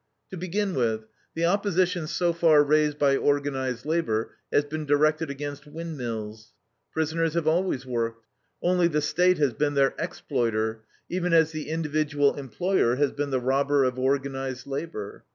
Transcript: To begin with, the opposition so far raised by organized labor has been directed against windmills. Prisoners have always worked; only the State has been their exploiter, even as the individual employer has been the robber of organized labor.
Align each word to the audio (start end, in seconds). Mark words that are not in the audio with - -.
To 0.31 0.35
begin 0.35 0.73
with, 0.73 1.05
the 1.35 1.45
opposition 1.45 2.07
so 2.07 2.33
far 2.33 2.63
raised 2.63 2.97
by 2.97 3.15
organized 3.17 3.85
labor 3.85 4.31
has 4.51 4.65
been 4.65 4.83
directed 4.87 5.29
against 5.29 5.67
windmills. 5.67 6.53
Prisoners 6.91 7.35
have 7.35 7.47
always 7.47 7.85
worked; 7.85 8.25
only 8.63 8.87
the 8.87 8.99
State 8.99 9.37
has 9.37 9.53
been 9.53 9.75
their 9.75 9.93
exploiter, 9.99 10.81
even 11.07 11.33
as 11.33 11.51
the 11.51 11.69
individual 11.69 12.33
employer 12.33 12.95
has 12.95 13.11
been 13.11 13.29
the 13.29 13.39
robber 13.39 13.83
of 13.83 13.99
organized 13.99 14.65
labor. 14.65 15.23